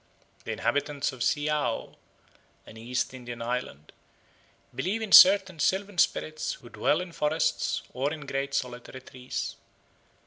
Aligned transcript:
The 0.45 0.51
inhabitants 0.51 1.11
of 1.11 1.19
Siaoo, 1.21 1.95
an 2.65 2.75
East 2.75 3.13
Indian 3.13 3.39
island, 3.39 3.93
believe 4.73 4.99
in 4.99 5.11
certain 5.11 5.59
sylvan 5.59 5.99
spirits 5.99 6.53
who 6.53 6.69
dwell 6.69 7.01
in 7.01 7.11
forests 7.11 7.83
or 7.93 8.11
in 8.11 8.21
great 8.25 8.55
solitary 8.55 9.01
trees. 9.01 9.57